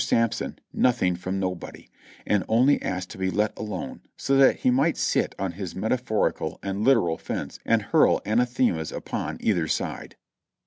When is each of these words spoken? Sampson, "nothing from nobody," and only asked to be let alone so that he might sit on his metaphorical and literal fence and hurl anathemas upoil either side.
Sampson, 0.03 0.57
"nothing 0.73 1.15
from 1.15 1.39
nobody," 1.39 1.87
and 2.25 2.43
only 2.49 2.81
asked 2.81 3.11
to 3.11 3.19
be 3.19 3.29
let 3.29 3.55
alone 3.55 4.01
so 4.17 4.35
that 4.35 4.61
he 4.61 4.71
might 4.71 4.97
sit 4.97 5.35
on 5.37 5.51
his 5.51 5.75
metaphorical 5.75 6.57
and 6.63 6.83
literal 6.83 7.19
fence 7.19 7.59
and 7.67 7.83
hurl 7.83 8.19
anathemas 8.25 8.91
upoil 8.91 9.37
either 9.41 9.67
side. 9.67 10.15